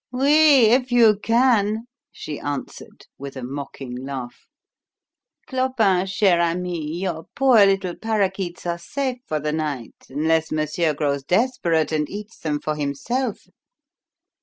[0.11, 0.71] "Oui!
[0.71, 4.47] if you can!" she answered, with a mocking laugh.
[5.45, 11.23] "Clopin, cher ami, your poor little parakeets are safe for the night unless monsieur grows
[11.23, 13.45] desperate and eats them for himself."